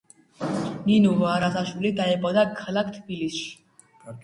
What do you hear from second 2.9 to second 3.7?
თბილისში.